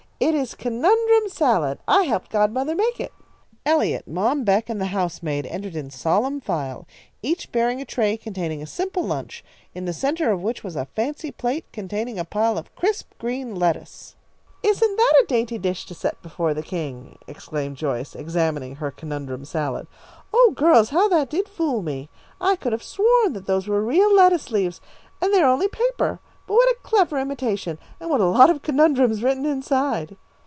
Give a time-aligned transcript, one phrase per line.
[0.23, 1.79] "It is conundrum salad.
[1.87, 3.11] I helped godmother make it."
[3.65, 6.85] Eliot, Mom Beck, and the housemaid entered in solemn file,
[7.23, 9.43] each bearing a tray containing a simple lunch,
[9.73, 13.55] in the centre of which was a fancy plate containing a pile of crisp green
[13.55, 14.15] lettuce.
[14.61, 19.43] "Isn't that a dainty dish to set before the king!" exclaimed Joyce, examining her conundrum
[19.43, 19.87] salad.
[20.31, 22.11] "Oh, girls, how that did fool me.
[22.39, 24.81] I could have sworn that those were real lettuce leaves,
[25.19, 26.19] and they are only paper.
[26.47, 30.17] But what a clever imitation, and what a lot of conundrums written inside!"